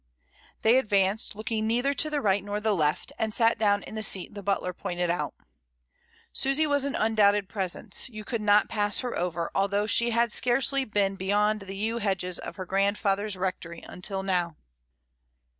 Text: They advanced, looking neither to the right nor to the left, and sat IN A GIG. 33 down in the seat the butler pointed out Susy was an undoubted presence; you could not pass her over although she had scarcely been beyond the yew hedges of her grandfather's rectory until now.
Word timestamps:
They 0.63 0.79
advanced, 0.79 1.35
looking 1.35 1.67
neither 1.67 1.93
to 1.93 2.09
the 2.09 2.21
right 2.21 2.43
nor 2.43 2.55
to 2.55 2.63
the 2.63 2.75
left, 2.75 3.11
and 3.19 3.31
sat 3.31 3.51
IN 3.51 3.51
A 3.51 3.51
GIG. 3.51 3.59
33 3.59 3.65
down 3.67 3.83
in 3.83 3.93
the 3.95 4.01
seat 4.01 4.33
the 4.33 4.41
butler 4.41 4.73
pointed 4.73 5.11
out 5.11 5.35
Susy 6.33 6.65
was 6.65 6.85
an 6.85 6.95
undoubted 6.95 7.47
presence; 7.47 8.09
you 8.09 8.23
could 8.25 8.41
not 8.41 8.67
pass 8.67 9.01
her 9.01 9.15
over 9.15 9.51
although 9.53 9.85
she 9.85 10.09
had 10.09 10.31
scarcely 10.31 10.85
been 10.85 11.17
beyond 11.17 11.59
the 11.59 11.77
yew 11.77 11.99
hedges 11.99 12.39
of 12.39 12.55
her 12.55 12.65
grandfather's 12.65 13.37
rectory 13.37 13.83
until 13.87 14.23
now. 14.23 14.55